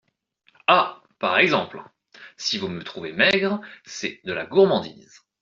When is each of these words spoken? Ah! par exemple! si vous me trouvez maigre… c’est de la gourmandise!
Ah! 0.67 1.03
par 1.19 1.37
exemple! 1.37 1.79
si 2.35 2.57
vous 2.57 2.69
me 2.69 2.83
trouvez 2.83 3.13
maigre… 3.13 3.61
c’est 3.85 4.19
de 4.25 4.33
la 4.33 4.47
gourmandise! 4.47 5.21